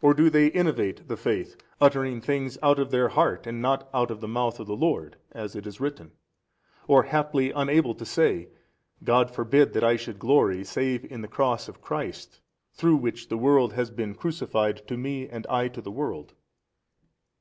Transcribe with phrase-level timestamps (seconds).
[0.00, 4.08] or do they innovate the Faith, uttering things out of their heart and not out
[4.08, 6.12] of the mouth of the Lord, as it is written,
[6.86, 8.50] or haply unable to say,
[9.02, 12.38] God forbid that I should glory save in the cross of Christ
[12.72, 16.34] through which the world hath been crucified to me and I to the world?